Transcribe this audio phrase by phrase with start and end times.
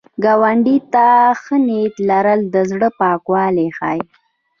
[0.23, 1.05] ګاونډي ته
[1.41, 4.01] ښه نیت لرل، د زړه پاکوالی ښيي